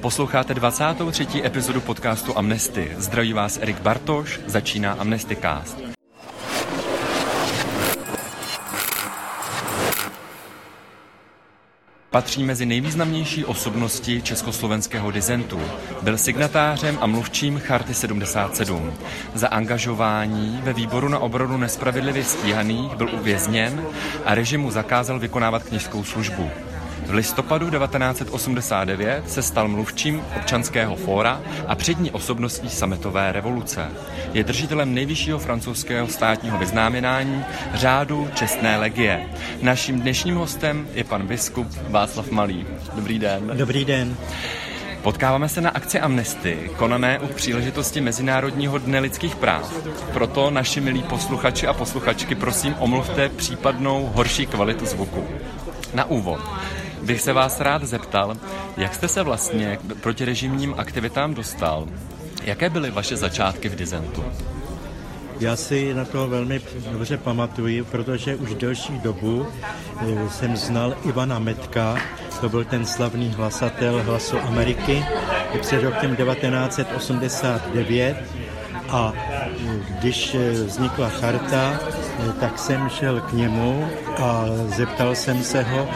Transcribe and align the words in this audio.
Posloucháte 0.00 0.54
23. 0.54 1.26
epizodu 1.44 1.80
podcastu 1.80 2.38
Amnesty. 2.38 2.92
Zdraví 2.96 3.32
vás 3.32 3.58
Erik 3.62 3.80
Bartoš, 3.80 4.40
začíná 4.46 4.92
Amnesty 4.92 5.36
Cast. 5.36 5.78
Patří 12.10 12.44
mezi 12.44 12.66
nejvýznamnější 12.66 13.44
osobnosti 13.44 14.22
československého 14.22 15.10
dizentu. 15.10 15.60
Byl 16.02 16.18
signatářem 16.18 16.98
a 17.00 17.06
mluvčím 17.06 17.58
Charty 17.58 17.94
77. 17.94 18.94
Za 19.34 19.48
angažování 19.48 20.60
ve 20.62 20.72
výboru 20.72 21.08
na 21.08 21.18
obranu 21.18 21.56
nespravedlivě 21.56 22.24
stíhaných 22.24 22.96
byl 22.96 23.08
uvězněn 23.14 23.86
a 24.24 24.34
režimu 24.34 24.70
zakázal 24.70 25.18
vykonávat 25.18 25.62
knižskou 25.62 26.04
službu. 26.04 26.50
V 27.08 27.14
listopadu 27.14 27.70
1989 27.70 29.30
se 29.30 29.42
stal 29.42 29.68
mluvčím 29.68 30.22
občanského 30.36 30.96
fóra 30.96 31.40
a 31.66 31.74
přední 31.74 32.10
osobností 32.10 32.70
sametové 32.70 33.32
revoluce. 33.32 33.88
Je 34.32 34.44
držitelem 34.44 34.94
nejvyššího 34.94 35.38
francouzského 35.38 36.08
státního 36.08 36.58
vyznámenání 36.58 37.44
řádu 37.74 38.28
Čestné 38.34 38.76
legie. 38.76 39.28
Naším 39.62 40.00
dnešním 40.00 40.36
hostem 40.36 40.88
je 40.94 41.04
pan 41.04 41.26
biskup 41.26 41.66
Václav 41.88 42.30
Malý. 42.30 42.66
Dobrý 42.94 43.18
den. 43.18 43.52
Dobrý 43.54 43.84
den. 43.84 44.16
Potkáváme 45.02 45.48
se 45.48 45.60
na 45.60 45.70
akci 45.70 46.00
Amnesty, 46.00 46.70
konané 46.76 47.18
u 47.18 47.26
příležitosti 47.26 48.00
Mezinárodního 48.00 48.78
dne 48.78 48.98
lidských 48.98 49.36
práv. 49.36 49.86
Proto 50.12 50.50
naši 50.50 50.80
milí 50.80 51.02
posluchači 51.02 51.66
a 51.66 51.72
posluchačky 51.72 52.34
prosím 52.34 52.74
omluvte 52.78 53.28
případnou 53.28 54.12
horší 54.14 54.46
kvalitu 54.46 54.86
zvuku. 54.86 55.24
Na 55.94 56.04
úvod 56.04 56.40
bych 57.02 57.20
se 57.20 57.32
vás 57.32 57.60
rád 57.60 57.84
zeptal, 57.84 58.36
jak 58.76 58.94
jste 58.94 59.08
se 59.08 59.22
vlastně 59.22 59.76
k 59.76 60.00
protirežimním 60.00 60.74
aktivitám 60.76 61.34
dostal? 61.34 61.88
Jaké 62.42 62.70
byly 62.70 62.90
vaše 62.90 63.16
začátky 63.16 63.68
v 63.68 63.76
dizentu? 63.76 64.24
Já 65.40 65.56
si 65.56 65.94
na 65.94 66.04
to 66.04 66.28
velmi 66.28 66.60
dobře 66.92 67.16
pamatuju, 67.16 67.84
protože 67.84 68.36
už 68.36 68.54
delší 68.54 68.98
dobu 68.98 69.46
eh, 70.00 70.30
jsem 70.30 70.56
znal 70.56 70.94
Ivana 71.04 71.38
Metka, 71.38 71.96
to 72.40 72.48
byl 72.48 72.64
ten 72.64 72.86
slavný 72.86 73.34
hlasatel 73.36 74.02
Hlasu 74.02 74.38
Ameriky 74.38 75.04
před 75.60 75.82
rokem 75.82 76.16
1989 76.16 78.16
a 78.88 79.12
eh, 79.14 79.48
když 80.00 80.34
eh, 80.34 80.52
vznikla 80.52 81.08
charta, 81.08 81.80
tak 82.40 82.58
jsem 82.58 82.88
šel 82.88 83.20
k 83.20 83.32
němu 83.32 83.88
a 84.22 84.44
zeptal 84.76 85.14
jsem 85.14 85.42
se 85.42 85.62
ho, 85.62 85.88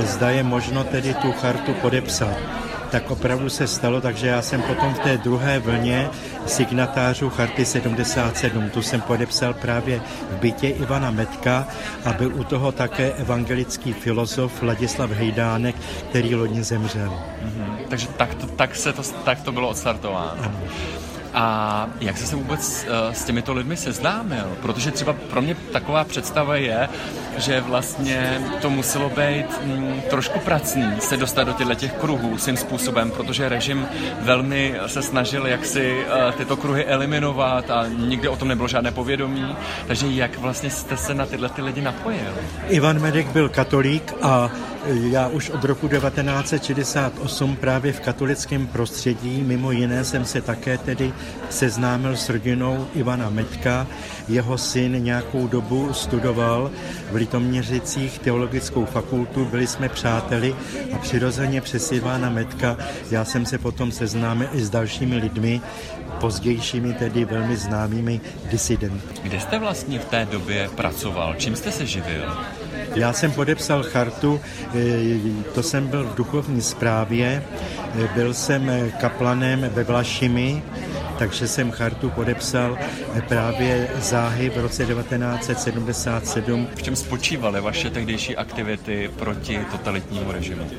zda 0.00 0.30
je 0.30 0.42
možno 0.42 0.84
tedy 0.84 1.14
tu 1.14 1.32
chartu 1.32 1.74
podepsat. 1.74 2.36
Tak 2.90 3.10
opravdu 3.10 3.48
se 3.48 3.66
stalo, 3.66 4.00
takže 4.00 4.26
já 4.26 4.42
jsem 4.42 4.62
potom 4.62 4.94
v 4.94 4.98
té 4.98 5.18
druhé 5.18 5.58
vlně 5.58 6.10
signatářů 6.46 7.30
Charty 7.30 7.64
77, 7.64 8.70
tu 8.70 8.82
jsem 8.82 9.00
podepsal 9.00 9.54
právě 9.54 10.00
v 10.30 10.36
bytě 10.36 10.68
Ivana 10.68 11.10
Metka 11.10 11.66
a 12.04 12.12
byl 12.12 12.34
u 12.34 12.44
toho 12.44 12.72
také 12.72 13.12
evangelický 13.12 13.92
filozof 13.92 14.62
Ladislav 14.62 15.10
Hejdánek, 15.10 15.76
který 16.10 16.34
loni 16.34 16.62
zemřel. 16.62 17.10
Mm-hmm. 17.10 17.76
Takže 17.88 18.06
tak 18.06 18.34
to, 18.34 18.46
tak, 18.46 18.76
se 18.76 18.92
to, 18.92 19.02
tak 19.24 19.42
to 19.42 19.52
bylo 19.52 19.68
odstartováno. 19.68 20.42
Ano. 20.42 20.60
A 21.34 21.86
jak 22.00 22.18
jsi 22.18 22.26
se 22.26 22.36
vůbec 22.36 22.86
uh, 22.88 23.14
s 23.14 23.24
těmito 23.24 23.52
lidmi 23.52 23.76
seznámil? 23.76 24.56
Protože 24.62 24.90
třeba 24.90 25.12
pro 25.30 25.42
mě 25.42 25.56
taková 25.72 26.04
představa 26.04 26.56
je, 26.56 26.88
že 27.36 27.60
vlastně 27.60 28.40
to 28.62 28.70
muselo 28.70 29.10
být 29.10 29.46
mm, 29.64 30.00
trošku 30.10 30.38
pracný 30.38 30.92
se 30.98 31.16
dostat 31.16 31.44
do 31.44 31.52
těchto 31.52 31.74
těch 31.74 31.92
kruhů 31.92 32.38
svým 32.38 32.56
způsobem, 32.56 33.10
protože 33.10 33.48
režim 33.48 33.88
velmi 34.20 34.74
se 34.86 35.02
snažil 35.02 35.46
jaksi 35.46 36.04
uh, 36.04 36.32
tyto 36.32 36.56
kruhy 36.56 36.84
eliminovat 36.84 37.70
a 37.70 37.86
nikdy 37.86 38.28
o 38.28 38.36
tom 38.36 38.48
nebylo 38.48 38.68
žádné 38.68 38.90
povědomí. 38.90 39.56
Takže 39.86 40.06
jak 40.06 40.38
vlastně 40.38 40.70
jste 40.70 40.96
se 40.96 41.14
na 41.14 41.26
tyhle 41.26 41.48
ty 41.48 41.62
lidi 41.62 41.80
napojil? 41.80 42.34
Ivan 42.68 43.00
Medek 43.00 43.26
byl 43.26 43.48
katolík 43.48 44.14
a 44.22 44.50
já 44.86 45.28
už 45.28 45.50
od 45.50 45.64
roku 45.64 45.88
1968 45.88 47.56
právě 47.56 47.92
v 47.92 48.00
katolickém 48.00 48.66
prostředí, 48.66 49.42
mimo 49.42 49.70
jiné 49.70 50.04
jsem 50.04 50.24
se 50.24 50.40
také 50.40 50.78
tedy 50.78 51.12
seznámil 51.50 52.16
s 52.16 52.28
rodinou 52.28 52.86
Ivana 52.94 53.30
Metka. 53.30 53.86
Jeho 54.28 54.58
syn 54.58 55.04
nějakou 55.04 55.46
dobu 55.46 55.92
studoval 55.92 56.70
v 57.10 57.14
Litoměřicích 57.14 58.18
teologickou 58.18 58.84
fakultu, 58.84 59.44
byli 59.44 59.66
jsme 59.66 59.88
přáteli 59.88 60.54
a 60.94 60.98
přirozeně 60.98 61.60
přes 61.60 61.92
Ivana 61.92 62.30
Metka 62.30 62.76
já 63.10 63.24
jsem 63.24 63.46
se 63.46 63.58
potom 63.58 63.92
seznámil 63.92 64.48
i 64.52 64.60
s 64.60 64.70
dalšími 64.70 65.16
lidmi, 65.16 65.60
pozdějšími 66.20 66.94
tedy 66.94 67.24
velmi 67.24 67.56
známými 67.56 68.20
disidenty. 68.50 69.20
Kde 69.22 69.40
jste 69.40 69.58
vlastně 69.58 69.98
v 69.98 70.04
té 70.04 70.26
době 70.30 70.70
pracoval? 70.76 71.34
Čím 71.34 71.56
jste 71.56 71.72
se 71.72 71.86
živil? 71.86 72.36
Já 72.94 73.12
jsem 73.12 73.32
podepsal 73.32 73.82
chartu, 73.82 74.40
eh, 74.74 75.52
to 75.54 75.62
jsem 75.62 75.86
byl 75.86 76.04
v 76.04 76.14
duchovní 76.14 76.60
správě, 76.60 77.42
eh, 77.94 78.08
byl 78.14 78.34
jsem 78.34 78.70
kaplanem 79.00 79.70
ve 79.74 79.84
Vlašimi, 79.84 80.62
takže 81.18 81.48
jsem 81.48 81.70
chartu 81.70 82.10
podepsal 82.10 82.78
eh, 83.14 83.22
právě 83.22 83.88
záhy 83.98 84.50
v 84.50 84.56
roce 84.56 84.86
1977. 84.86 86.68
V 86.74 86.82
čem 86.82 86.96
spočívaly 86.96 87.60
vaše 87.60 87.90
tehdejší 87.90 88.36
aktivity 88.36 89.10
proti 89.18 89.60
totalitnímu 89.72 90.32
režimu? 90.32 90.70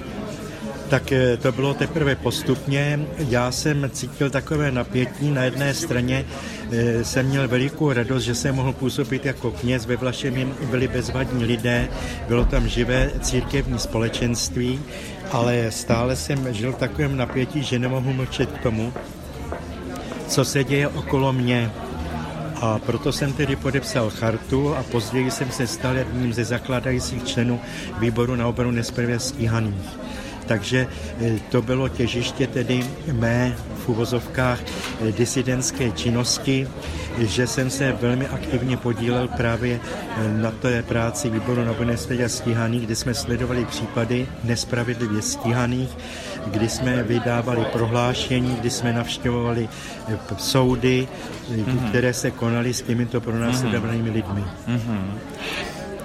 Tak 0.91 1.11
eh, 1.11 1.37
to 1.37 1.51
bylo 1.51 1.73
teprve 1.73 2.15
postupně. 2.15 2.99
Já 3.17 3.51
jsem 3.51 3.89
cítil 3.93 4.29
takové 4.29 4.71
napětí. 4.71 5.31
Na 5.31 5.43
jedné 5.43 5.73
straně 5.73 6.25
eh, 6.71 7.03
jsem 7.03 7.25
měl 7.25 7.47
velikou 7.47 7.93
radost, 7.93 8.23
že 8.23 8.35
jsem 8.35 8.55
mohl 8.55 8.73
působit 8.73 9.25
jako 9.25 9.51
kněz. 9.51 9.85
Ve 9.85 9.95
Vlašemi 9.95 10.47
byli 10.71 10.87
bezvadní 10.87 11.45
lidé, 11.45 11.87
bylo 12.27 12.45
tam 12.45 12.67
živé 12.67 13.11
církevní 13.21 13.79
společenství, 13.79 14.79
ale 15.31 15.71
stále 15.71 16.15
jsem 16.15 16.53
žil 16.53 16.71
v 16.71 16.83
takovém 16.83 17.17
napětí, 17.17 17.63
že 17.63 17.79
nemohu 17.79 18.13
mlčet 18.13 18.51
k 18.51 18.63
tomu, 18.63 18.93
co 20.27 20.45
se 20.45 20.63
děje 20.63 20.87
okolo 20.87 21.33
mě. 21.33 21.71
A 22.61 22.79
proto 22.79 23.11
jsem 23.11 23.33
tedy 23.33 23.55
podepsal 23.55 24.09
chartu 24.09 24.75
a 24.75 24.83
později 24.83 25.31
jsem 25.31 25.51
se 25.51 25.67
stal 25.67 25.97
jedním 25.97 26.33
ze 26.33 26.45
zakladajících 26.45 27.23
členů 27.23 27.59
výboru 27.99 28.35
na 28.35 28.47
obranu 28.47 28.71
nespravedlivě 28.71 29.19
stíhaných. 29.19 30.01
Takže 30.45 30.87
e, 31.21 31.39
to 31.51 31.61
bylo 31.61 31.89
těžiště 31.89 32.47
tedy 32.47 32.85
mé 33.11 33.55
v 33.85 33.89
uvozovkách 33.89 34.59
e, 34.61 35.11
disidentské 35.11 35.91
činnosti, 35.91 36.67
že 37.17 37.47
jsem 37.47 37.69
se 37.69 37.91
velmi 38.01 38.27
aktivně 38.27 38.77
podílel 38.77 39.27
právě 39.27 39.79
e, 39.79 40.27
na 40.41 40.51
té 40.51 40.83
práci 40.83 41.29
výboru 41.29 41.65
na 41.65 41.75
a 42.25 42.29
stíhaných, 42.29 42.85
kde 42.85 42.95
jsme 42.95 43.13
sledovali 43.13 43.65
případy 43.65 44.27
nespravedlivě 44.43 45.21
stíhaných, 45.21 45.89
kdy 46.47 46.69
jsme 46.69 47.03
vydávali 47.03 47.65
prohlášení, 47.71 48.55
kdy 48.55 48.69
jsme 48.69 48.93
navštěvovali 48.93 49.69
soudy, 50.37 51.07
mm-hmm. 51.51 51.89
které 51.89 52.13
se 52.13 52.31
konaly 52.31 52.73
s 52.73 52.81
těmito 52.81 53.21
pronásledovanými 53.21 54.09
lidmi. 54.09 54.43
Mm-hmm. 54.67 55.01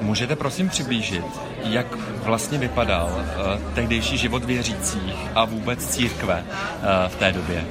Můžete 0.00 0.36
prosím 0.36 0.68
přiblížit, 0.68 1.24
jak 1.64 1.86
vlastně 2.22 2.58
vypadal 2.58 3.10
uh, 3.16 3.74
tehdejší 3.74 4.18
život 4.18 4.44
věřících 4.44 5.16
a 5.34 5.44
vůbec 5.44 5.86
církve 5.86 6.44
uh, 6.44 7.08
v 7.08 7.16
té 7.16 7.32
době? 7.32 7.64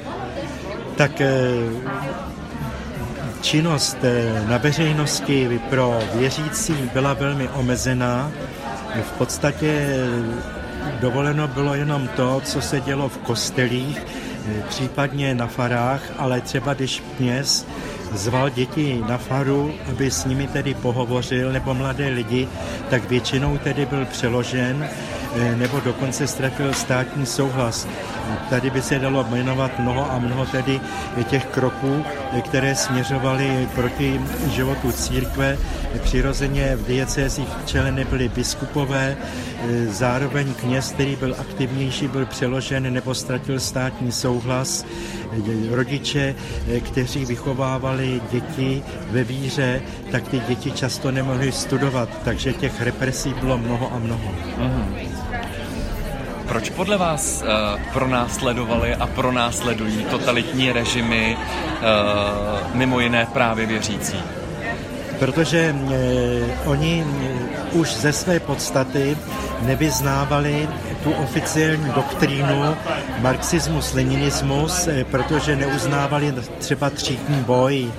Tak 0.96 1.20
uh, 1.20 1.90
činnost 3.40 3.96
na 4.48 4.58
veřejnosti 4.58 5.60
pro 5.70 5.98
věřící 6.14 6.90
byla 6.92 7.14
velmi 7.14 7.48
omezená. 7.48 8.30
V 9.02 9.12
podstatě 9.12 9.96
dovoleno 11.00 11.48
bylo 11.48 11.74
jenom 11.74 12.08
to, 12.08 12.40
co 12.44 12.60
se 12.60 12.80
dělo 12.80 13.08
v 13.08 13.18
kostelích, 13.18 14.02
případně 14.68 15.34
na 15.34 15.46
farách, 15.46 16.02
ale 16.18 16.40
třeba 16.40 16.74
když 16.74 17.02
kněz 17.16 17.66
zval 18.12 18.50
děti 18.50 19.02
na 19.08 19.18
faru, 19.18 19.74
aby 19.88 20.10
s 20.10 20.24
nimi 20.24 20.46
tedy 20.46 20.74
pohovořil, 20.74 21.52
nebo 21.52 21.74
mladé 21.74 22.08
lidi, 22.08 22.48
tak 22.90 23.08
většinou 23.08 23.58
tedy 23.58 23.86
byl 23.86 24.04
přeložen. 24.04 24.88
eh, 24.90 25.15
nebo 25.56 25.80
dokonce 25.80 26.26
ztratil 26.26 26.74
státní 26.74 27.26
souhlas. 27.26 27.88
Tady 28.50 28.70
by 28.70 28.82
se 28.82 28.98
dalo 28.98 29.26
jmenovat 29.30 29.78
mnoho 29.78 30.12
a 30.12 30.18
mnoho 30.18 30.46
tedy 30.46 30.80
těch 31.24 31.46
kroků, 31.46 32.04
které 32.44 32.74
směřovaly 32.74 33.68
proti 33.74 34.20
životu 34.50 34.92
církve. 34.92 35.58
Přirozeně 36.02 36.76
v 36.76 36.86
diecézích 36.86 37.48
v 37.64 37.66
čele 37.66 37.92
nebyli 37.92 38.28
biskupové, 38.28 39.16
zároveň 39.88 40.54
kněz, 40.54 40.92
který 40.92 41.16
byl 41.16 41.36
aktivnější, 41.38 42.08
byl 42.08 42.26
přeložen 42.26 42.92
nebo 42.92 43.14
ztratil 43.14 43.60
státní 43.60 44.12
souhlas. 44.12 44.84
Rodiče, 45.70 46.34
kteří 46.80 47.24
vychovávali 47.24 48.20
děti 48.32 48.82
ve 49.10 49.24
víře, 49.24 49.82
tak 50.10 50.28
ty 50.28 50.40
děti 50.48 50.72
často 50.72 51.10
nemohly 51.10 51.52
studovat, 51.52 52.08
takže 52.24 52.52
těch 52.52 52.82
represí 52.82 53.34
bylo 53.40 53.58
mnoho 53.58 53.94
a 53.94 53.98
mnoho. 53.98 54.34
Mm-hmm. 54.58 55.25
Proč 56.48 56.70
podle 56.70 56.96
vás 56.96 57.42
uh, 57.42 57.82
pronásledovali 57.92 58.94
a 58.94 59.06
pronásledují 59.06 60.04
totalitní 60.10 60.72
režimy 60.72 61.36
uh, 61.36 62.76
mimo 62.76 63.00
jiné 63.00 63.26
právě 63.32 63.66
věřící? 63.66 64.45
Protože 65.18 65.74
uh, 65.74 66.70
oni 66.70 67.04
uh, 67.04 67.80
už 67.80 67.94
ze 67.94 68.12
své 68.12 68.40
podstaty 68.40 69.16
nevyznávali 69.62 70.68
tu 71.04 71.12
oficiální 71.12 71.92
doktrínu 71.94 72.76
marxismus, 73.20 73.94
leninismus, 73.94 74.88
eh, 74.88 75.04
protože 75.04 75.56
neuznávali 75.56 76.34
třeba 76.58 76.90
třídní 76.90 77.42
boj, 77.42 77.92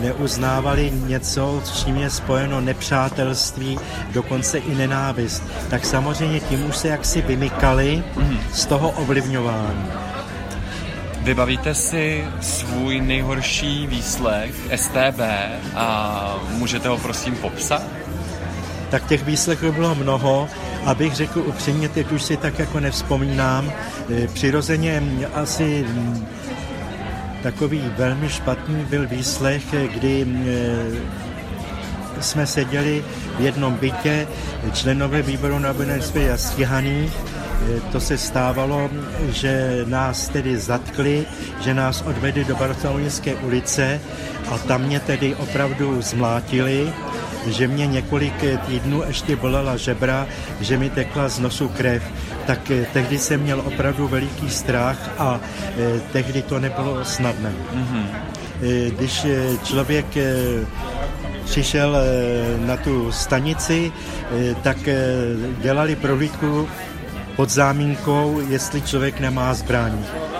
neuznávali 0.00 0.92
něco, 1.06 1.62
s 1.64 1.84
čím 1.84 1.96
je 1.96 2.10
spojeno 2.10 2.60
nepřátelství, 2.60 3.78
dokonce 4.12 4.58
i 4.58 4.74
nenávist. 4.74 5.42
Tak 5.70 5.84
samozřejmě 5.84 6.40
tím 6.40 6.66
už 6.66 6.76
se 6.76 6.88
jaksi 6.88 7.22
vymykali 7.22 8.04
z 8.52 8.66
toho 8.66 8.90
ovlivňování. 8.90 10.13
Vybavíte 11.24 11.74
si 11.74 12.24
svůj 12.40 13.00
nejhorší 13.00 13.86
výslech 13.86 14.54
STB 14.76 15.20
a 15.74 16.38
můžete 16.58 16.88
ho 16.88 16.98
prosím 16.98 17.36
popsat? 17.36 17.82
tak 18.94 19.06
těch 19.06 19.24
výslechů 19.24 19.72
bylo 19.72 19.94
mnoho. 19.94 20.48
Abych 20.84 21.14
řekl 21.14 21.42
upřímně, 21.46 21.88
teď 21.88 22.12
už 22.12 22.22
si 22.22 22.36
tak 22.36 22.58
jako 22.58 22.80
nevzpomínám. 22.80 23.72
E, 24.10 24.28
přirozeně 24.28 25.02
asi 25.34 25.86
takový 27.42 27.82
velmi 27.96 28.28
špatný 28.28 28.84
byl 28.84 29.06
výslech, 29.06 29.62
kdy 29.94 30.22
e, 30.22 32.22
jsme 32.22 32.46
seděli 32.46 33.04
v 33.38 33.40
jednom 33.40 33.74
bytě, 33.74 34.28
členové 34.72 35.22
výboru 35.22 35.58
na 35.58 35.74
a 36.32 36.36
stíhaný. 36.36 37.10
To 37.92 38.00
se 38.00 38.18
stávalo, 38.18 38.90
že 39.28 39.84
nás 39.88 40.28
tedy 40.28 40.58
zatkli, 40.58 41.26
že 41.60 41.74
nás 41.74 42.02
odvedli 42.02 42.44
do 42.44 42.56
Barcelonské 42.56 43.34
ulice 43.34 44.00
a 44.50 44.58
tam 44.58 44.82
mě 44.82 45.00
tedy 45.00 45.34
opravdu 45.34 46.02
zmlátili 46.02 46.92
že 47.46 47.68
mě 47.68 47.86
několik 47.86 48.34
týdnů 48.66 49.02
ještě 49.06 49.36
bolela 49.36 49.76
žebra, 49.76 50.26
že 50.60 50.78
mi 50.78 50.90
tekla 50.90 51.28
z 51.28 51.38
nosu 51.38 51.68
krev, 51.68 52.02
tak 52.46 52.70
eh, 52.70 52.86
tehdy 52.92 53.18
jsem 53.18 53.40
měl 53.40 53.60
opravdu 53.60 54.08
veliký 54.08 54.50
strach 54.50 55.10
a 55.18 55.40
eh, 55.40 56.00
tehdy 56.12 56.42
to 56.42 56.60
nebylo 56.60 57.04
snadné. 57.04 57.52
Mm-hmm. 57.74 58.06
Když 58.96 59.26
člověk 59.64 60.06
přišel 61.44 61.96
na 62.66 62.76
tu 62.76 63.12
stanici, 63.12 63.92
tak 64.62 64.76
dělali 65.60 65.96
prohlídku 65.96 66.68
pod 67.36 67.50
zámínkou, 67.50 68.40
jestli 68.48 68.82
člověk 68.82 69.20
nemá 69.20 69.54
zbraň. 69.54 69.92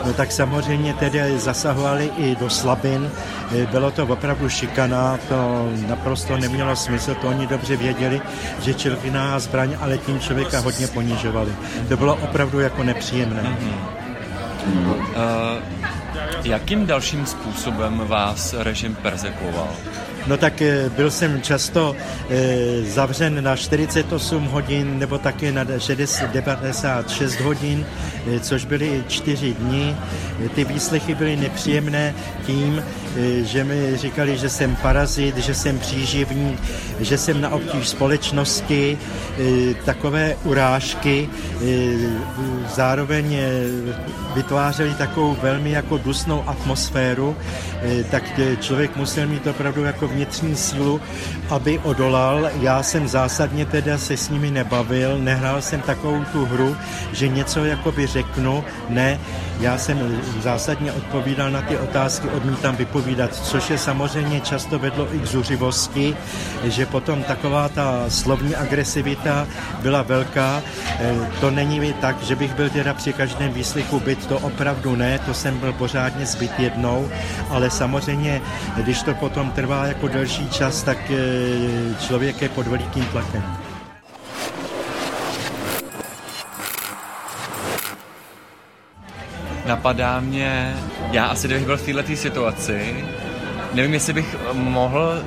No 0.07 0.13
tak 0.13 0.33
samozřejmě 0.33 0.95
tedy 0.95 1.39
zasahovali 1.39 2.11
i 2.17 2.37
do 2.37 2.51
slabin. 2.51 3.11
E, 3.57 3.67
bylo 3.67 3.91
to 3.91 4.07
opravdu 4.07 4.49
šikana, 4.49 5.19
to 5.29 5.69
naprosto 5.89 6.37
nemělo 6.37 6.77
smysl, 6.77 7.15
to 7.15 7.29
oni 7.29 7.47
dobře 7.47 7.77
věděli, 7.77 8.21
že 8.61 8.75
člověk 8.75 9.13
má 9.13 9.39
zbraň, 9.39 9.77
ale 9.81 9.99
tím 9.99 10.21
člověka 10.21 10.61
hodně 10.61 10.87
ponižovali. 10.87 11.53
To 11.89 11.97
bylo 11.97 12.15
opravdu 12.15 12.61
jako 12.61 12.83
nepříjemné. 12.83 13.43
Mm-hmm. 13.43 14.05
Uh, 14.85 15.05
jakým 16.45 16.87
dalším 16.87 17.27
způsobem 17.27 18.03
vás 18.07 18.55
režim 18.59 18.95
persekuoval? 18.95 19.69
No 20.27 20.37
tak 20.37 20.63
eh, 20.63 20.91
byl 20.97 21.11
jsem 21.11 21.43
často 21.43 21.97
e, 22.31 22.83
zavřen 22.83 23.45
na 23.45 23.57
48 23.57 24.45
hodin 24.45 24.99
nebo 24.99 25.19
také 25.19 25.53
na 25.53 25.65
96 25.65 27.41
hodin, 27.41 27.87
e, 28.27 28.41
což 28.41 28.65
byly 28.65 29.05
čtyři 29.09 29.55
dny. 29.55 29.97
Ty 30.55 30.65
výslechy 30.65 31.15
byly 31.15 31.37
nepříjemné 31.37 32.15
tím, 32.47 32.83
že 33.43 33.65
mi 33.65 33.97
říkali, 33.97 34.39
že 34.39 34.49
jsem 34.49 34.77
parazit, 34.77 35.37
že 35.37 35.55
jsem 35.55 35.79
příživník, 35.79 36.61
že 37.01 37.19
jsem 37.19 37.41
na 37.41 37.51
obtíž 37.51 37.89
společnosti, 37.89 38.99
e, 39.39 39.75
takové 39.75 40.37
urážky. 40.45 41.29
E, 41.29 41.67
zároveň 42.75 43.37
vytvářeli 44.35 44.95
takovou 44.95 45.37
velmi 45.43 45.71
jako 45.71 45.99
dusnou 45.99 46.45
atmosféru, 46.47 47.37
tak 48.11 48.41
člověk 48.61 48.97
musel 48.97 49.27
mít 49.27 49.47
opravdu 49.47 49.85
jako 49.85 50.09
vnitřní 50.09 50.57
sílu, 50.57 51.01
aby 51.51 51.79
odolal. 51.79 52.51
Já 52.61 52.83
jsem 52.83 53.09
zásadně 53.09 53.67
teda 53.67 53.99
se 53.99 54.17
s 54.17 54.29
nimi 54.29 54.51
nebavil, 54.51 55.19
nehrál 55.19 55.63
jsem 55.63 55.81
takovou 55.81 56.25
tu 56.33 56.45
hru, 56.45 56.77
že 57.13 57.29
něco 57.29 57.65
jakoby 57.65 58.07
řeknu, 58.07 58.65
ne, 58.89 59.21
já 59.61 59.79
jsem 59.79 60.23
zásadně 60.43 60.93
odpovídal 60.93 61.51
na 61.51 61.63
ty 61.63 61.79
otázky, 61.79 62.29
odmítám 62.29 62.77
vypovídat, 63.05 63.37
což 63.37 63.71
je 63.71 63.79
samozřejmě 63.79 64.41
často 64.41 64.79
vedlo 64.79 65.15
i 65.15 65.19
k 65.19 65.27
zuřivosti, 65.27 66.17
že 66.65 66.87
potom 66.87 67.23
taková 67.23 67.69
ta 67.69 68.05
slovní 68.09 68.57
agresivita 68.57 69.47
byla 69.83 70.03
velká. 70.03 70.63
E, 71.01 71.15
to 71.41 71.51
není 71.51 71.81
mi 71.81 71.93
tak, 71.93 72.23
že 72.23 72.37
bych 72.37 72.55
byl 72.55 72.71
teda 72.71 72.95
při 72.95 73.13
každém 73.13 73.53
výslychu 73.53 74.01
byt, 74.01 74.27
to 74.27 74.39
opravdu 74.39 74.97
ne, 74.97 75.19
to 75.19 75.35
jsem 75.35 75.59
byl 75.59 75.73
pořádně 75.73 76.27
zbyt 76.27 76.59
jednou, 76.59 77.09
ale 77.51 77.71
samozřejmě, 77.71 78.41
když 78.77 79.03
to 79.03 79.15
potom 79.15 79.51
trvá 79.51 79.87
jako 79.87 80.09
delší 80.09 80.49
čas, 80.49 80.83
tak 80.83 80.99
e, 81.11 81.17
člověk 82.01 82.43
je 82.43 82.49
pod 82.49 82.67
velikým 82.67 83.05
tlakem. 83.05 83.64
Napadá 89.67 90.21
mě, 90.21 90.77
já 91.13 91.27
asi 91.27 91.47
kdybych 91.47 91.67
byl 91.67 91.77
v 91.77 91.83
této 91.83 92.17
situaci, 92.17 93.05
nevím, 93.73 93.95
jestli 93.95 94.13
bych 94.13 94.37
mohl, 94.53 95.23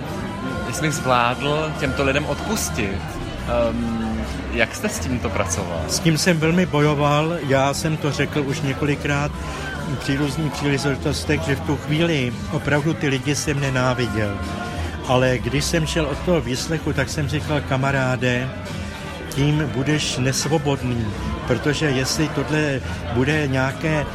jestli 0.67 0.87
bych 0.87 0.95
zvládl 0.95 1.71
těmto 1.79 2.03
lidem 2.03 2.25
odpustit. 2.25 3.01
Um, 3.69 4.21
jak 4.51 4.75
jste 4.75 4.89
s 4.89 4.99
tímto 4.99 5.29
pracoval? 5.29 5.81
S 5.87 5.99
tím 5.99 6.17
jsem 6.17 6.37
velmi 6.37 6.65
bojoval, 6.65 7.37
já 7.47 7.73
jsem 7.73 7.97
to 7.97 8.11
řekl 8.11 8.39
už 8.39 8.61
několikrát 8.61 9.31
při 9.99 10.17
různých 10.17 10.51
příležitostech, 10.51 11.41
že 11.41 11.55
v 11.55 11.59
tu 11.59 11.75
chvíli 11.77 12.33
opravdu 12.51 12.93
ty 12.93 13.07
lidi 13.07 13.35
jsem 13.35 13.59
nenáviděl. 13.59 14.37
Ale 15.07 15.37
když 15.37 15.65
jsem 15.65 15.87
šel 15.87 16.05
od 16.05 16.17
toho 16.17 16.41
výslechu, 16.41 16.93
tak 16.93 17.09
jsem 17.09 17.29
říkal, 17.29 17.61
kamaráde, 17.69 18.49
tím 19.29 19.69
budeš 19.73 20.17
nesvobodný, 20.17 21.07
protože 21.47 21.85
jestli 21.85 22.29
tohle 22.29 22.81
bude 23.13 23.47
nějaké 23.47 24.05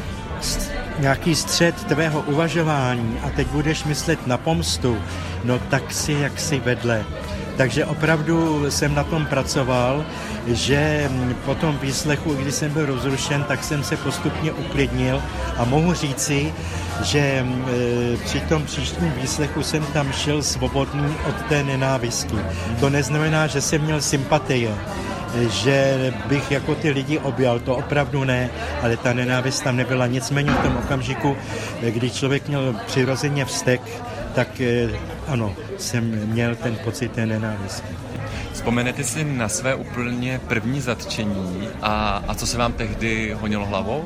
nějaký 0.98 1.34
střed 1.34 1.84
tvého 1.84 2.20
uvažování 2.20 3.18
a 3.22 3.30
teď 3.30 3.46
budeš 3.46 3.84
myslet 3.84 4.26
na 4.26 4.38
pomstu, 4.38 4.98
no 5.44 5.58
tak 5.58 5.92
si 5.92 6.12
jak 6.12 6.40
si 6.40 6.60
vedle. 6.60 7.04
Takže 7.56 7.86
opravdu 7.86 8.70
jsem 8.70 8.94
na 8.94 9.04
tom 9.04 9.26
pracoval, 9.26 10.04
že 10.46 11.10
po 11.44 11.54
tom 11.54 11.78
výslechu, 11.78 12.34
když 12.34 12.54
jsem 12.54 12.72
byl 12.72 12.86
rozrušen, 12.86 13.44
tak 13.44 13.64
jsem 13.64 13.84
se 13.84 13.96
postupně 13.96 14.52
uklidnil 14.52 15.22
a 15.56 15.64
mohu 15.64 15.94
říci, 15.94 16.54
že 17.02 17.18
e, 17.18 17.44
při 18.24 18.40
tom 18.40 18.62
příštím 18.62 19.12
výslechu 19.20 19.62
jsem 19.62 19.84
tam 19.84 20.12
šel 20.12 20.42
svobodný 20.42 21.16
od 21.28 21.34
té 21.48 21.64
nenávisti. 21.64 22.36
To 22.80 22.90
neznamená, 22.90 23.46
že 23.46 23.60
jsem 23.60 23.82
měl 23.82 24.00
sympatie, 24.00 24.74
že 25.34 26.12
bych 26.26 26.50
jako 26.50 26.74
ty 26.74 26.90
lidi 26.90 27.18
objal, 27.18 27.60
to 27.60 27.76
opravdu 27.76 28.24
ne, 28.24 28.50
ale 28.82 28.96
ta 28.96 29.12
nenávist 29.12 29.64
tam 29.64 29.76
nebyla. 29.76 30.06
Nicméně 30.06 30.50
v 30.50 30.62
tom 30.62 30.76
okamžiku, 30.76 31.36
když 31.80 32.12
člověk 32.12 32.48
měl 32.48 32.76
přirozeně 32.86 33.44
vztek, 33.44 33.80
tak 34.34 34.60
eh, 34.60 34.88
ano, 35.28 35.54
jsem 35.78 36.04
měl 36.04 36.56
ten 36.56 36.76
pocit 36.84 37.12
té 37.12 37.26
nenávisti. 37.26 37.88
Vzpomenete 38.52 39.04
si 39.04 39.24
na 39.24 39.48
své 39.48 39.74
úplně 39.74 40.40
první 40.48 40.80
zatčení 40.80 41.68
a, 41.82 42.24
a 42.28 42.34
co 42.34 42.46
se 42.46 42.58
vám 42.58 42.72
tehdy 42.72 43.36
honilo 43.40 43.66
hlavou? 43.66 44.04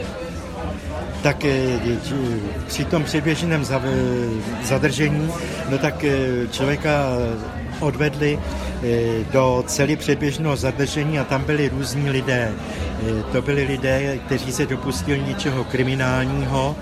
Tak 1.22 1.44
eh, 1.44 1.78
při 2.66 2.84
tom 2.84 3.04
předběžném 3.04 3.64
zadržení, 4.62 5.32
no 5.68 5.78
tak 5.78 6.04
eh, 6.04 6.48
člověka 6.50 7.06
odvedli 7.80 8.38
eh, 8.38 9.24
do 9.32 9.64
celý 9.66 9.96
předběžného 9.96 10.56
zadržení 10.56 11.18
a 11.18 11.24
tam 11.24 11.44
byli 11.44 11.68
různí 11.68 12.10
lidé. 12.10 12.52
To 13.32 13.42
byli 13.42 13.64
lidé, 13.64 14.18
kteří 14.26 14.52
se 14.52 14.66
dopustili 14.66 15.22
něčeho 15.26 15.64
kriminálního, 15.64 16.76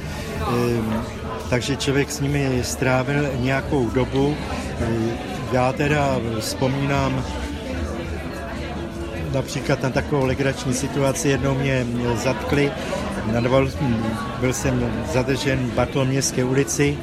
takže 1.50 1.76
člověk 1.76 2.11
s 2.11 2.21
nimi 2.21 2.61
strávil 2.62 3.31
nějakou 3.41 3.91
dobu. 3.91 4.37
Já 5.53 5.73
teda 5.73 6.19
vzpomínám 6.41 7.25
například 9.35 9.83
na 9.83 9.91
takovou 9.91 10.26
legrační 10.26 10.75
situaci. 10.75 11.29
Jednou 11.29 11.55
mě 11.55 11.87
zatkli, 12.14 12.73
byl 14.40 14.52
jsem 14.52 14.93
zadržen 15.12 15.59
v 15.59 15.75
Bartolomějské 15.75 16.45
ulici, 16.45 16.99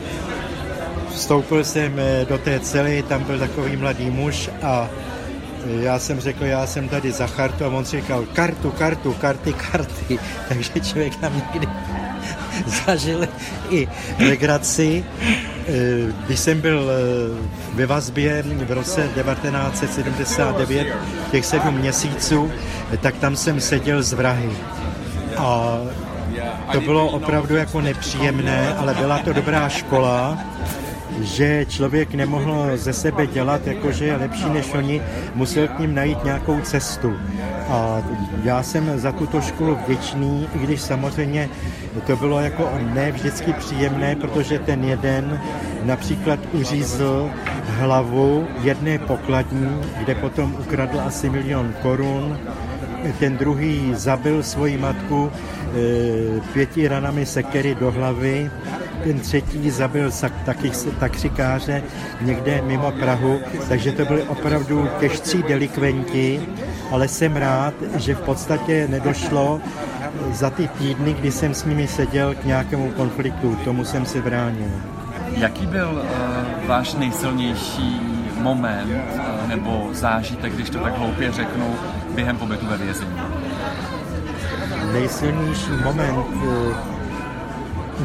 vstoupil 1.13 1.63
jsem 1.63 1.99
eh, 1.99 2.25
do 2.29 2.37
té 2.37 2.59
cely, 2.59 3.03
tam 3.03 3.23
byl 3.23 3.39
takový 3.39 3.77
mladý 3.77 4.09
muž 4.09 4.49
a 4.63 4.89
eh, 4.89 5.83
já 5.83 5.99
jsem 5.99 6.19
řekl, 6.19 6.45
já 6.45 6.67
jsem 6.67 6.89
tady 6.89 7.11
za 7.11 7.27
chartu 7.27 7.65
a 7.65 7.67
on 7.67 7.85
říkal, 7.85 8.25
kartu, 8.33 8.71
kartu, 8.71 9.13
karty, 9.13 9.53
karty. 9.53 10.19
Takže 10.49 10.71
člověk 10.79 11.15
tam 11.15 11.33
někdy 11.35 11.67
zažil 12.85 13.27
i 13.69 13.87
legraci. 14.19 15.05
Eh, 15.67 16.13
když 16.25 16.39
jsem 16.39 16.61
byl 16.61 16.91
ve 17.73 17.85
vazbě 17.85 18.43
v 18.43 18.71
roce 18.71 19.01
1979, 19.01 20.87
těch 21.31 21.45
sedm 21.45 21.75
měsíců, 21.75 22.51
tak 23.01 23.15
tam 23.15 23.35
jsem 23.35 23.61
seděl 23.61 24.03
z 24.03 24.13
vrahy. 24.13 24.49
A 25.37 25.77
to 26.71 26.81
bylo 26.81 27.09
opravdu 27.09 27.55
jako 27.55 27.81
nepříjemné, 27.81 28.73
ale 28.73 28.93
byla 28.93 29.19
to 29.19 29.33
dobrá 29.33 29.69
škola, 29.69 30.37
že 31.21 31.65
člověk 31.65 32.13
nemohl 32.13 32.71
ze 32.75 32.93
sebe 32.93 33.27
dělat, 33.27 33.67
jako 33.67 33.91
že 33.91 34.05
je 34.05 34.15
lepší 34.15 34.49
než 34.49 34.73
oni, 34.73 35.01
musel 35.35 35.67
k 35.67 35.79
ním 35.79 35.95
najít 35.95 36.23
nějakou 36.23 36.61
cestu. 36.61 37.13
A 37.69 38.01
já 38.43 38.63
jsem 38.63 38.99
za 38.99 39.11
tuto 39.11 39.41
školu 39.41 39.75
vděčný, 39.75 40.47
i 40.55 40.59
když 40.59 40.81
samozřejmě 40.81 41.49
to 42.07 42.15
bylo 42.15 42.39
jako 42.39 42.69
ne 42.93 43.11
vždycky 43.11 43.53
příjemné, 43.53 44.15
protože 44.15 44.59
ten 44.59 44.83
jeden 44.83 45.41
například 45.83 46.39
uřízl 46.53 47.29
hlavu 47.79 48.47
jedné 48.61 48.99
pokladní, 48.99 49.81
kde 49.97 50.15
potom 50.15 50.55
ukradl 50.59 51.01
asi 51.01 51.29
milion 51.29 51.73
korun. 51.81 52.39
Ten 53.19 53.37
druhý 53.37 53.91
zabil 53.95 54.43
svoji 54.43 54.77
matku 54.77 55.31
e, 55.31 56.41
pěti 56.53 56.87
ranami 56.87 57.25
sekery 57.25 57.75
do 57.75 57.91
hlavy. 57.91 58.51
Ten 59.03 59.19
třetí 59.19 59.69
zabil 59.69 60.11
taky 60.45 60.71
taxikáře 60.99 61.83
někde 62.21 62.61
mimo 62.61 62.91
Prahu, 62.91 63.39
takže 63.69 63.91
to 63.91 64.05
byli 64.05 64.23
opravdu 64.23 64.87
těžcí 64.99 65.43
delikventi, 65.43 66.41
ale 66.91 67.07
jsem 67.07 67.35
rád, 67.35 67.73
že 67.95 68.15
v 68.15 68.21
podstatě 68.21 68.87
nedošlo 68.87 69.61
za 70.31 70.49
ty 70.49 70.67
týdny, 70.67 71.13
kdy 71.13 71.31
jsem 71.31 71.53
s 71.53 71.65
nimi 71.65 71.87
seděl 71.87 72.35
k 72.35 72.45
nějakému 72.45 72.91
konfliktu, 72.91 73.55
tomu 73.55 73.85
jsem 73.85 74.05
se 74.05 74.21
bránil. 74.21 74.69
Jaký 75.37 75.65
byl 75.65 75.89
uh, 75.91 76.67
váš 76.67 76.93
nejsilnější 76.93 78.01
moment 78.37 78.91
uh, 78.91 79.49
nebo 79.49 79.89
zážitek, 79.91 80.53
když 80.53 80.69
to 80.69 80.79
tak 80.79 80.97
hloupě 80.97 81.31
řeknu, 81.31 81.75
během 82.15 82.37
pobytu 82.37 82.65
ve 82.65 82.77
vězení? 82.77 83.11
Nejsilnější 84.93 85.71
moment, 85.83 86.17
uh, 86.17 86.91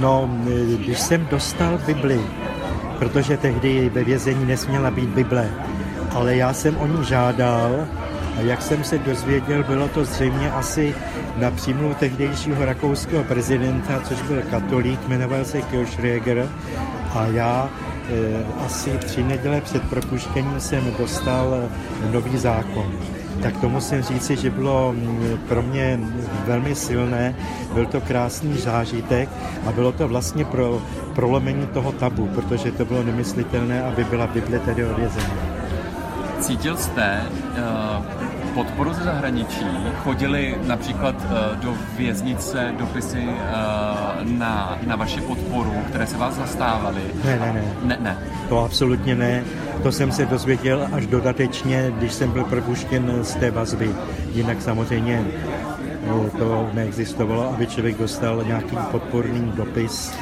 No, 0.01 0.31
když 0.77 1.01
jsem 1.01 1.27
dostal 1.27 1.79
Bibli, 1.87 2.21
protože 2.99 3.37
tehdy 3.37 3.91
ve 3.95 4.05
vězení 4.05 4.45
nesměla 4.45 4.91
být 4.91 5.09
Bible, 5.09 5.51
ale 6.15 6.37
já 6.37 6.53
jsem 6.53 6.77
o 6.77 6.87
ní 6.87 7.05
žádal 7.05 7.87
a 8.39 8.41
jak 8.41 8.63
jsem 8.63 8.85
se 8.85 8.99
dozvěděl, 8.99 9.63
bylo 9.63 9.89
to 9.89 10.05
zřejmě 10.05 10.51
asi 10.51 10.95
na 11.37 11.51
přímluv 11.51 11.97
tehdejšího 11.97 12.65
rakouského 12.65 13.25
prezidenta, 13.25 14.01
což 14.01 14.23
byl 14.23 14.43
katolík, 14.51 15.09
jmenoval 15.09 15.45
se 15.45 15.63
Kirchreger 15.63 16.49
a 17.15 17.27
já 17.27 17.71
e, 18.11 18.65
asi 18.67 18.91
tři 18.91 19.23
neděle 19.23 19.61
před 19.61 19.83
propuštěním 19.83 20.61
jsem 20.61 20.95
dostal 20.99 21.69
nový 22.13 22.39
zákon 22.39 22.93
tak 23.43 23.57
to 23.61 23.69
musím 23.69 24.03
říci, 24.03 24.37
že 24.37 24.51
bylo 24.51 24.93
mm, 24.93 25.39
pro 25.49 25.63
mě 25.63 26.01
velmi 26.47 26.75
silné. 26.75 27.35
Byl 27.75 27.87
to 27.87 28.01
krásný 28.01 28.59
zážitek 28.59 29.29
a 29.67 29.73
bylo 29.73 29.93
to 29.93 30.09
vlastně 30.09 30.45
pro 30.45 30.83
prolomení 31.15 31.67
toho 31.67 31.93
tabu, 31.93 32.27
protože 32.27 32.73
to 32.73 32.85
bylo 32.85 33.03
nemyslitelné, 33.03 33.83
aby 33.83 34.05
byla 34.05 34.27
Bible 34.27 34.59
tedy 34.59 34.85
odvězena. 34.85 35.35
Cítil 36.41 36.77
jste 36.77 37.23
uh, 37.23 38.05
podporu 38.55 38.93
ze 38.93 39.03
zahraničí? 39.03 39.67
Chodili 40.03 40.59
například 40.67 41.15
uh, 41.15 41.57
do 41.57 41.75
věznice 41.97 42.75
dopisy 42.79 43.25
uh, 43.29 44.06
na, 44.23 44.79
na 44.87 44.97
vaši 44.97 45.21
podporu, 45.21 45.73
které 45.89 46.07
se 46.07 46.17
vás 46.17 46.35
zastávaly? 46.35 47.01
Ne, 47.25 47.39
ne, 47.39 47.53
ne. 47.53 47.65
Ne, 47.83 47.97
ne. 48.01 48.19
To 48.49 48.65
absolutně 48.65 49.15
ne. 49.15 49.45
To 49.83 49.93
jsem 49.93 50.13
se 50.13 50.27
dozvěděl 50.27 50.89
až 50.93 51.07
dodatečně, 51.07 51.93
když 51.99 52.13
jsem 52.13 52.31
byl 52.31 52.45
propuštěn 52.45 53.19
z 53.23 53.35
té 53.35 53.51
vazby. 53.51 53.91
Jinak 54.35 54.63
samozřejmě 54.63 55.25
to 56.39 56.71
neexistovalo, 56.73 57.51
aby 57.55 57.67
člověk 57.67 57.99
dostal 57.99 58.45
nějaký 58.47 58.77
podporný 58.91 59.53
dopis. 59.57 60.13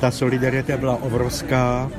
Ta 0.00 0.10
solidarita 0.10 0.76
byla 0.76 1.02
obrovská 1.02 1.90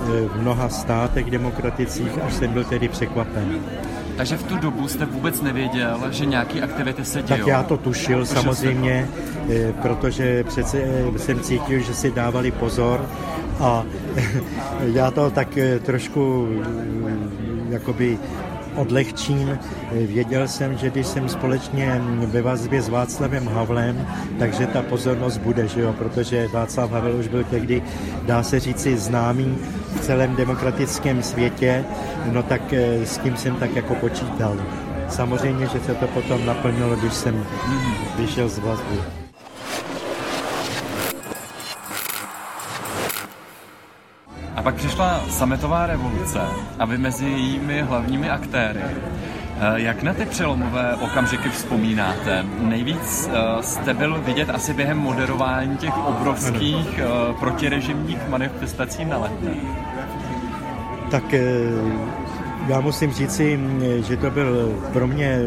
v 0.00 0.40
mnoha 0.40 0.68
státech 0.68 1.30
demokratických, 1.30 2.18
až 2.26 2.34
jsem 2.34 2.52
byl 2.52 2.64
tedy 2.64 2.88
překvapen. 2.88 3.60
Takže 4.16 4.36
v 4.36 4.42
tu 4.42 4.56
dobu 4.56 4.88
jste 4.88 5.06
vůbec 5.06 5.40
nevěděl, 5.42 6.00
že 6.10 6.26
nějaký 6.26 6.62
aktivity 6.62 7.04
se 7.04 7.22
dějí? 7.22 7.38
Tak 7.40 7.46
já 7.46 7.62
to 7.62 7.76
tušil 7.76 8.26
samozřejmě, 8.26 9.08
protože 9.82 10.44
přece 10.44 10.82
jsem 11.16 11.40
cítil, 11.40 11.80
že 11.80 11.94
si 11.94 12.10
dávali 12.10 12.50
pozor 12.50 13.06
a 13.60 13.84
já 14.80 15.10
to 15.10 15.30
tak 15.30 15.58
eh, 15.58 15.78
trošku 15.78 16.46
mm, 16.46 17.66
jakoby 17.70 18.18
odlehčím. 18.76 19.58
Věděl 19.92 20.48
jsem, 20.48 20.78
že 20.78 20.90
když 20.90 21.06
jsem 21.06 21.28
společně 21.28 22.02
ve 22.26 22.42
vazbě 22.42 22.82
s 22.82 22.88
Václavem 22.88 23.48
Havlem, 23.48 24.06
takže 24.38 24.66
ta 24.66 24.82
pozornost 24.82 25.38
bude, 25.38 25.68
že 25.68 25.80
jo? 25.80 25.94
protože 25.98 26.48
Václav 26.48 26.90
Havel 26.90 27.16
už 27.16 27.28
byl 27.28 27.44
tehdy, 27.44 27.82
dá 28.22 28.42
se 28.42 28.60
říci, 28.60 28.96
známý 28.96 29.58
v 29.94 30.00
celém 30.00 30.36
demokratickém 30.36 31.22
světě, 31.22 31.84
no 32.32 32.42
tak 32.42 32.72
eh, 32.72 33.06
s 33.06 33.18
tím 33.18 33.36
jsem 33.36 33.56
tak 33.56 33.76
jako 33.76 33.94
počítal. 33.94 34.56
samozřejmě, 35.08 35.66
že 35.66 35.80
se 35.80 35.94
to 35.94 36.06
potom 36.06 36.46
naplnilo, 36.46 36.96
když 36.96 37.14
jsem 37.14 37.46
vyšel 38.16 38.48
z 38.48 38.58
vazby. 38.58 38.98
A 44.56 44.62
pak 44.62 44.74
přišla 44.74 45.20
sametová 45.30 45.86
revoluce 45.86 46.40
a 46.78 46.84
vy 46.84 46.98
mezi 46.98 47.24
jejími 47.24 47.82
hlavními 47.82 48.30
aktéry. 48.30 48.80
Eh, 48.80 49.80
jak 49.80 50.02
na 50.02 50.14
ty 50.14 50.26
přelomové 50.26 50.94
okamžiky 50.94 51.48
vzpomínáte? 51.48 52.44
Nejvíc 52.60 53.30
eh, 53.32 53.62
jste 53.62 53.94
byl 53.94 54.20
vidět 54.20 54.50
asi 54.50 54.74
během 54.74 54.98
moderování 54.98 55.76
těch 55.76 55.98
obrovských 56.06 57.00
protirežimních 57.40 58.28
manifestací 58.28 59.04
na 59.04 59.18
letné. 59.18 59.83
Tak 61.14 61.34
já 62.66 62.80
musím 62.80 63.12
říci, 63.12 63.58
že 64.06 64.16
to 64.16 64.30
byl 64.30 64.78
pro 64.92 65.06
mě 65.06 65.38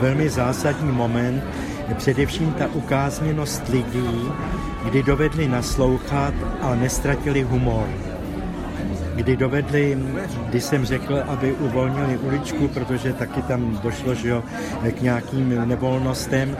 velmi 0.00 0.28
zásadní 0.28 0.92
moment, 0.92 1.44
především 1.96 2.52
ta 2.52 2.66
ukázněnost 2.72 3.68
lidí, 3.68 4.28
kdy 4.84 5.02
dovedli 5.02 5.48
naslouchat 5.48 6.34
a 6.60 6.74
nestratili 6.74 7.42
humor. 7.42 7.86
Kdy 9.14 9.36
dovedli, 9.36 9.98
když 10.48 10.64
jsem 10.64 10.84
řekl, 10.84 11.22
aby 11.28 11.52
uvolnili 11.52 12.18
uličku, 12.18 12.68
protože 12.68 13.12
taky 13.12 13.42
tam 13.42 13.80
došlo 13.82 14.14
že 14.14 14.28
jo, 14.28 14.44
k 14.90 15.00
nějakým 15.00 15.68
nevolnostem, 15.68 16.56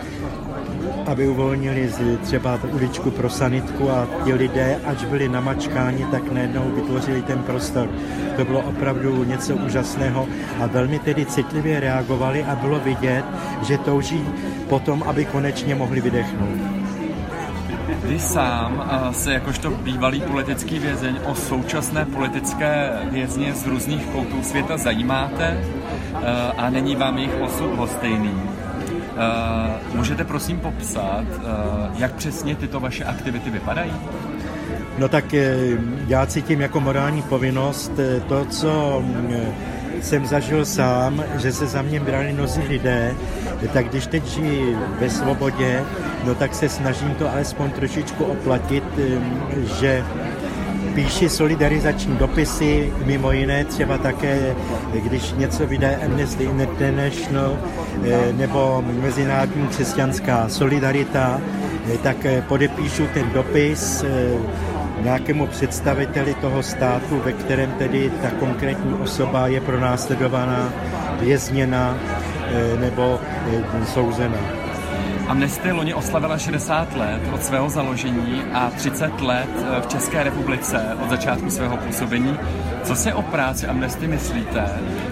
aby 1.07 1.29
uvolnili 1.29 1.91
třeba 2.23 2.59
uličku 2.73 3.11
pro 3.11 3.31
sanitku 3.31 3.91
a 3.91 4.09
ti 4.25 4.35
lidé, 4.35 4.77
ač 4.85 5.05
byli 5.05 5.29
namačkáni, 5.29 6.07
tak 6.11 6.33
najednou 6.33 6.71
vytvořili 6.75 7.23
ten 7.23 7.39
prostor. 7.39 7.89
To 8.37 8.45
bylo 8.45 8.61
opravdu 8.61 9.25
něco 9.25 9.57
úžasného 9.57 10.27
a 10.61 10.67
velmi 10.67 10.99
tedy 10.99 11.27
citlivě 11.27 11.81
reagovali 11.81 12.45
a 12.45 12.57
bylo 12.57 12.81
vidět, 12.81 13.25
že 13.63 13.79
touží 13.79 14.25
potom, 14.69 15.03
aby 15.07 15.25
konečně 15.25 15.75
mohli 15.75 16.01
vydechnout. 16.01 16.59
Vy 18.05 18.19
sám 18.19 18.91
se 19.13 19.33
jakožto 19.33 19.71
bývalý 19.71 20.21
politický 20.21 20.79
vězeň 20.79 21.17
o 21.27 21.35
současné 21.35 22.05
politické 22.05 22.91
vězně 23.11 23.55
z 23.55 23.67
různých 23.67 24.07
koutů 24.07 24.43
světa 24.43 24.77
zajímáte 24.77 25.65
a 26.59 26.71
není 26.71 26.97
vám 26.97 27.19
jejich 27.19 27.41
osud 27.41 27.77
hostejný. 27.77 28.33
Uh, 29.15 29.97
můžete 29.97 30.25
prosím 30.25 30.61
popsat, 30.61 31.25
uh, 31.37 32.01
jak 32.01 32.15
přesně 32.15 32.57
tyto 32.57 32.81
vaše 32.81 33.05
aktivity 33.05 33.51
vypadají? 33.51 33.93
No 34.99 35.09
tak 35.09 35.35
eh, 35.35 35.57
já 36.07 36.27
cítím 36.27 36.61
jako 36.61 36.81
morální 36.81 37.23
povinnost 37.23 37.93
to, 38.29 38.45
co 38.45 39.03
jsem 40.03 40.27
zažil 40.27 40.65
sám, 40.65 41.25
že 41.37 41.53
se 41.53 41.67
za 41.67 41.83
mě 41.83 42.01
brali 42.01 42.33
mnozí 42.33 42.63
lidé, 42.63 43.15
tak 43.73 43.89
když 43.89 44.07
teď 44.07 44.27
žiji 44.27 44.77
ve 45.01 45.11
svobodě, 45.11 45.85
no 46.25 46.35
tak 46.35 46.55
se 46.55 46.69
snažím 46.69 47.15
to 47.15 47.33
alespoň 47.33 47.71
trošičku 47.71 48.25
oplatit, 48.25 48.85
že 49.81 50.05
píši 50.95 51.29
solidarizační 51.29 52.17
dopisy, 52.17 52.93
mimo 53.05 53.33
jiné 53.33 53.65
třeba 53.65 53.99
také, 53.99 54.55
když 54.93 55.33
něco 55.33 55.67
vyjde 55.67 55.97
Amnesty 56.05 56.45
International 56.45 57.59
eh, 58.05 58.33
nebo 58.33 58.85
Mezinárodní 59.03 59.67
křesťanská 59.67 60.49
solidarita, 60.49 61.41
eh, 61.95 61.99
tak 61.99 62.25
eh, 62.25 62.43
podepíšu 62.49 63.07
ten 63.15 63.31
dopis 63.31 64.05
nějakému 65.03 65.47
představiteli 65.47 66.35
toho 66.35 66.63
státu, 66.63 67.23
ve 67.25 67.33
kterém 67.33 67.73
tedy 67.73 68.13
ta 68.23 68.31
konkrétní 68.31 68.95
osoba 68.95 69.47
je 69.47 69.61
pronásledovaná, 69.61 70.73
vězněna 71.21 71.99
nebo 72.81 73.21
souzena. 73.85 74.64
Amnesty 75.29 75.73
loni 75.73 75.95
oslavila 75.95 76.39
60 76.39 76.97
let 76.97 77.21
od 77.33 77.43
svého 77.43 77.71
založení 77.71 78.43
a 78.53 78.71
30 78.71 79.21
let 79.21 79.49
eh, 79.57 79.81
v 79.81 79.87
České 79.87 80.23
republice 80.23 80.97
od 81.05 81.11
začátku 81.11 81.51
svého 81.51 81.77
působení. 81.77 82.39
Co 82.85 82.97
si 82.97 83.13
o 83.13 83.23
práci 83.23 83.67
Amnesty 83.67 84.07
myslíte 84.07 84.69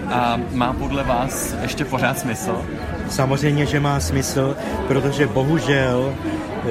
a 0.09 0.39
má 0.51 0.73
podle 0.73 1.03
vás 1.03 1.55
ještě 1.61 1.85
pořád 1.85 2.19
smysl? 2.19 2.61
Samozřejmě, 3.09 3.65
že 3.65 3.79
má 3.79 3.99
smysl, 3.99 4.55
protože 4.87 5.27
bohužel 5.27 6.13
eh, 6.13 6.67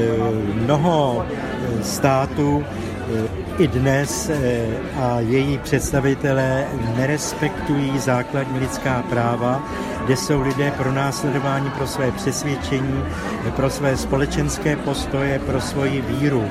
mnoho 0.55 1.27
eh, 1.27 1.85
států 1.85 2.65
i 3.59 3.69
dnes 3.69 4.31
a 5.03 5.21
její 5.21 5.59
představitelé 5.59 6.67
nerespektují 6.97 7.99
základní 7.99 8.59
lidská 8.59 9.03
práva 9.03 9.63
kde 10.05 10.17
jsou 10.17 10.41
lidé 10.41 10.71
pro 10.71 10.93
následování 10.93 11.71
pro 11.71 11.87
své 11.87 12.11
přesvědčení, 12.11 13.05
pro 13.57 13.71
své 13.71 13.97
společenské 13.97 14.77
postoje, 14.77 15.39
pro 15.39 15.61
svoji 15.61 16.01
víru. 16.01 16.45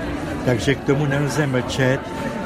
Takže 0.46 0.76
k 0.76 0.84
tomu 0.84 1.06
nelze 1.06 1.48
mlčet, 1.48 2.00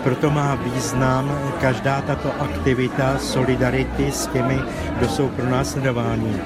proto 0.04 0.32
má 0.32 0.56
význam 0.56 1.40
každá 1.62 2.02
tato 2.02 2.42
aktivita 2.42 3.18
solidarity 3.18 4.12
s 4.12 4.28
těmi, 4.28 4.60
kdo 4.98 5.10
jsou 5.10 5.30
pro 5.30 5.50
následování. 5.50 6.42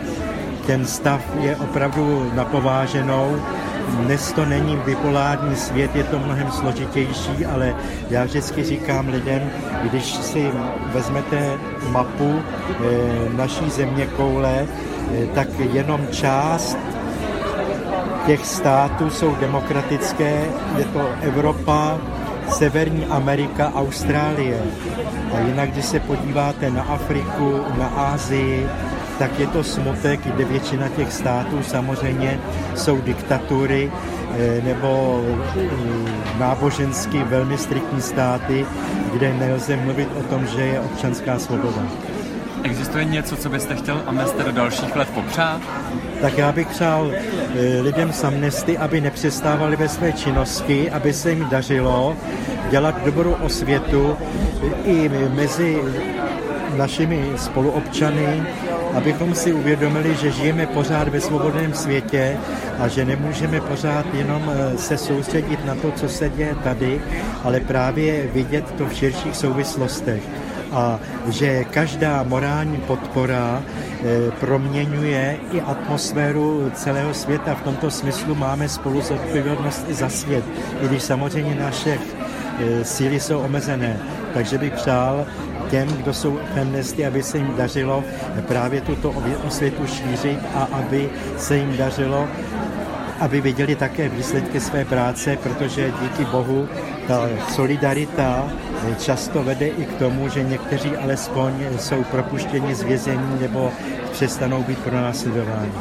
Ten 0.68 0.86
stav 0.86 1.22
je 1.40 1.56
opravdu 1.56 2.32
napováženou, 2.36 3.42
dnes 3.90 4.32
to 4.32 4.46
není 4.46 4.78
bipolární 4.86 5.56
svět, 5.56 5.96
je 5.96 6.04
to 6.04 6.20
mnohem 6.20 6.52
složitější, 6.52 7.46
ale 7.46 7.76
já 8.10 8.24
vždycky 8.24 8.64
říkám 8.64 9.08
lidem, 9.08 9.50
když 9.84 10.06
si 10.06 10.52
vezmete 10.94 11.58
mapu 11.90 12.42
eh, 12.42 12.84
naší 13.38 13.70
země 13.70 14.06
koule, 14.06 14.68
eh, 14.68 15.28
tak 15.34 15.48
jenom 15.60 16.08
část 16.12 16.78
těch 18.26 18.46
států 18.46 19.10
jsou 19.10 19.36
demokratické, 19.36 20.46
je 20.78 20.86
to 20.86 21.10
Evropa, 21.22 21.98
Severní 22.50 23.06
Amerika, 23.06 23.72
Austrálie. 23.76 24.58
A 25.36 25.40
jinak, 25.40 25.72
když 25.72 25.86
se 25.86 26.00
podíváte 26.00 26.70
na 26.70 26.84
Afriku, 26.84 27.62
na 27.78 27.88
Ázii, 27.88 28.70
tak 29.20 29.40
je 29.40 29.48
to 29.48 29.64
smutek, 29.64 30.20
kde 30.20 30.46
většina 30.46 30.90
těch 30.90 31.14
států 31.14 31.64
samozřejmě 31.64 32.40
jsou 32.76 33.02
diktatury 33.02 33.92
eh, 33.92 34.62
nebo 34.64 35.22
eh, 35.58 36.40
nábožensky 36.40 37.24
velmi 37.24 37.58
striktní 37.58 38.02
státy, 38.02 38.66
kde 39.14 39.34
nelze 39.34 39.76
mluvit 39.76 40.10
o 40.20 40.24
tom, 40.24 40.48
že 40.48 40.62
je 40.62 40.80
občanská 40.80 41.40
svoboda. 41.40 41.82
Existuje 42.64 43.06
něco, 43.06 43.36
co 43.36 43.50
byste 43.50 43.76
chtěl 43.76 44.02
Amnesty 44.06 44.44
do 44.44 44.52
dalších 44.52 44.96
let 44.96 45.10
popřát? 45.14 45.62
Tak 46.22 46.38
já 46.38 46.52
bych 46.52 46.68
přál 46.68 47.12
eh, 47.12 47.82
lidem 47.82 48.14
z 48.14 48.24
Amnesty, 48.24 48.78
aby 48.78 49.02
nepřestávali 49.02 49.76
ve 49.76 49.90
své 49.90 50.12
činnosti, 50.14 50.92
aby 50.92 51.14
se 51.14 51.32
jim 51.32 51.50
dařilo 51.50 52.18
dělat 52.70 53.06
dobrou 53.06 53.32
osvětu 53.32 54.18
i 54.86 55.10
mezi 55.36 55.82
našimi 56.78 57.32
spoluobčany, 57.36 58.44
abychom 58.94 59.36
si 59.36 59.54
uvědomili, 59.54 60.16
že 60.16 60.32
žijeme 60.32 60.66
pořád 60.66 61.08
ve 61.08 61.22
svobodném 61.22 61.74
světě 61.74 62.38
a 62.80 62.88
že 62.88 63.06
nemůžeme 63.06 63.62
pořád 63.62 64.06
jenom 64.14 64.52
eh, 64.52 64.78
se 64.78 64.98
soustředit 64.98 65.66
na 65.66 65.76
to, 65.76 65.92
co 65.92 66.10
se 66.10 66.30
děje 66.30 66.56
tady, 66.64 67.02
ale 67.44 67.60
právě 67.60 68.28
vidět 68.34 68.72
to 68.78 68.86
v 68.86 68.94
širších 68.94 69.36
souvislostech 69.36 70.22
a 70.72 71.00
že 71.30 71.64
každá 71.64 72.24
morální 72.24 72.78
podpora 72.78 73.64
eh, 73.64 74.32
proměňuje 74.40 75.38
i 75.52 75.62
atmosféru 75.62 76.72
celého 76.74 77.14
světa. 77.14 77.56
V 77.56 77.64
tomto 77.64 77.92
smyslu 77.92 78.36
máme 78.36 78.70
spolu 78.70 79.02
zodpovědnost 79.02 79.86
i 79.90 79.94
za 79.94 80.10
svět, 80.10 80.44
i 80.82 80.88
když 80.88 81.04
samozřejmě 81.04 81.56
naše 81.56 81.98
eh, 81.98 82.86
síly 82.86 83.20
jsou 83.20 83.40
omezené. 83.40 84.00
Takže 84.34 84.58
bych 84.58 84.74
přál, 84.74 85.26
těm, 85.70 85.88
kdo 85.88 86.14
jsou 86.14 86.40
feministy, 86.54 87.06
aby 87.06 87.24
se 87.24 87.38
jim 87.38 87.54
dařilo 87.58 88.04
právě 88.48 88.82
tuto 88.82 89.14
osvětu 89.48 89.88
šířit 89.88 90.40
a 90.56 90.68
aby 90.72 91.10
se 91.38 91.58
jim 91.58 91.78
dařilo 91.78 92.28
aby 93.20 93.42
viděli 93.42 93.76
také 93.76 94.10
výsledky 94.10 94.60
své 94.60 94.86
práce, 94.86 95.38
protože 95.44 95.94
díky 96.02 96.26
Bohu 96.26 96.68
ta 97.08 97.30
solidarita 97.50 98.50
často 99.00 99.44
vede 99.44 99.68
i 99.68 99.86
k 99.86 99.94
tomu, 99.94 100.30
že 100.30 100.44
někteří 100.44 100.98
alespoň 100.98 101.54
jsou 101.80 102.04
propuštěni 102.04 102.76
z 102.76 102.84
vězení 102.84 103.38
nebo 103.42 103.72
přestanou 104.12 104.64
být 104.64 104.80
pro 104.80 104.96
následování. 104.96 105.72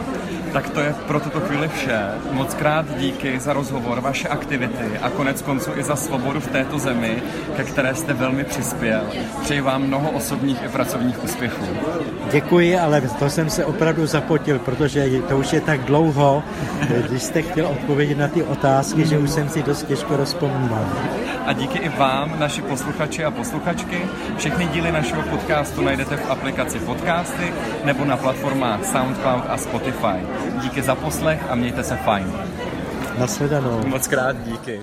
Tak 0.52 0.70
to 0.70 0.80
je 0.80 0.94
pro 1.06 1.20
tuto 1.20 1.40
chvíli 1.40 1.68
vše. 1.68 2.00
Moc 2.32 2.54
krát 2.54 2.87
díky 2.98 3.40
za 3.40 3.52
rozhovor, 3.52 4.00
vaše 4.00 4.28
aktivity 4.28 4.98
a 5.02 5.11
konec 5.11 5.42
konců 5.42 5.70
i 5.76 5.82
za 5.82 5.96
svobodu 5.96 6.40
v 6.40 6.46
této 6.46 6.78
zemi, 6.78 7.22
ke 7.56 7.64
které 7.64 7.94
jste 7.94 8.12
velmi 8.12 8.44
přispěl. 8.44 9.00
Přeji 9.42 9.61
vám 9.61 9.82
mnoho 9.82 10.11
osobních 10.11 10.62
i 10.62 10.68
pracovních 10.68 11.24
úspěchů. 11.24 11.66
Děkuji, 12.30 12.78
ale 12.78 13.00
to 13.00 13.30
jsem 13.30 13.50
se 13.50 13.64
opravdu 13.64 14.06
zapotil, 14.06 14.58
protože 14.58 15.08
to 15.28 15.38
už 15.38 15.52
je 15.52 15.61
tak 15.61 15.80
dlouho, 15.80 16.42
když 17.08 17.22
jste 17.22 17.42
chtěl 17.42 17.66
odpovědět 17.66 18.18
na 18.18 18.28
ty 18.28 18.42
otázky, 18.42 19.06
že 19.06 19.18
už 19.18 19.30
jsem 19.30 19.48
si 19.48 19.62
dost 19.62 19.82
těžko 19.82 20.16
rozpomínal. 20.16 20.87
A 21.46 21.52
díky 21.52 21.78
i 21.78 21.88
vám, 21.88 22.34
naši 22.38 22.62
posluchači 22.62 23.24
a 23.24 23.30
posluchačky. 23.30 23.98
Všechny 24.37 24.66
díly 24.66 24.92
našeho 24.92 25.22
podcastu 25.22 25.82
najdete 25.82 26.16
v 26.16 26.30
aplikaci 26.30 26.78
Podcasty 26.78 27.52
nebo 27.84 28.04
na 28.04 28.16
platformách 28.16 28.84
SoundCloud 28.84 29.44
a 29.48 29.56
Spotify. 29.56 30.20
Díky 30.62 30.83
za 30.83 30.94
poslech 30.94 31.40
a 31.51 31.55
mějte 31.55 31.85
se 31.85 31.96
fajn. 31.96 32.33
Nasledanou. 33.18 33.87
Moc 33.87 34.07
krát 34.07 34.37
díky. 34.44 34.81